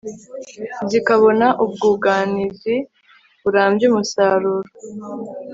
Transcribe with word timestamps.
zikabona 0.89 1.47
ubwunganizi 1.63 2.75
burambye 3.41 3.85
umusaruro 3.91 4.69